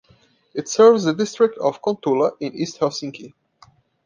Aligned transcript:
It 0.55 0.67
serves 0.67 1.03
the 1.03 1.13
district 1.13 1.59
of 1.59 1.79
Kontula 1.83 2.31
in 2.39 2.55
East 2.55 2.79
Helsinki. 2.79 3.35